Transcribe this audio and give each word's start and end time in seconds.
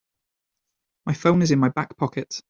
My 1.05 1.13
phone 1.13 1.43
is 1.43 1.51
in 1.51 1.59
my 1.59 1.69
back 1.69 1.95
pocket. 1.95 2.39